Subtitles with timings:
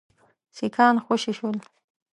[0.57, 1.57] سیکهان خوشي شول.